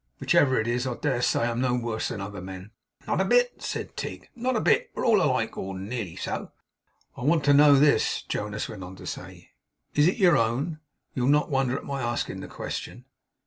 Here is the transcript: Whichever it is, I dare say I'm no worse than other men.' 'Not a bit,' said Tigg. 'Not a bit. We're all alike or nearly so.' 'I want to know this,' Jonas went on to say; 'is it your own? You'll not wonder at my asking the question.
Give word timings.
Whichever 0.19 0.59
it 0.59 0.67
is, 0.67 0.87
I 0.87 0.95
dare 0.95 1.21
say 1.21 1.41
I'm 1.47 1.61
no 1.61 1.75
worse 1.75 2.07
than 2.07 2.21
other 2.21 2.41
men.' 2.41 2.71
'Not 3.05 3.21
a 3.21 3.23
bit,' 3.25 3.61
said 3.61 3.95
Tigg. 3.95 4.29
'Not 4.33 4.55
a 4.55 4.59
bit. 4.59 4.89
We're 4.95 5.05
all 5.05 5.21
alike 5.21 5.59
or 5.59 5.77
nearly 5.77 6.15
so.' 6.15 6.51
'I 7.15 7.21
want 7.25 7.43
to 7.43 7.53
know 7.53 7.75
this,' 7.75 8.23
Jonas 8.23 8.67
went 8.67 8.83
on 8.83 8.95
to 8.95 9.05
say; 9.05 9.51
'is 9.93 10.07
it 10.07 10.17
your 10.17 10.37
own? 10.37 10.79
You'll 11.13 11.27
not 11.27 11.51
wonder 11.51 11.77
at 11.77 11.83
my 11.85 12.01
asking 12.01 12.39
the 12.39 12.47
question. 12.47 13.05